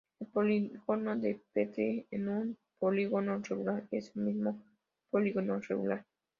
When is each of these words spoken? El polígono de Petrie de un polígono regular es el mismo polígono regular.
El 0.19 0.25
polígono 0.25 1.15
de 1.15 1.43
Petrie 1.53 2.07
de 2.09 2.17
un 2.17 2.57
polígono 2.79 3.37
regular 3.47 3.87
es 3.91 4.11
el 4.15 4.23
mismo 4.23 4.59
polígono 5.11 5.59
regular. 5.59 6.07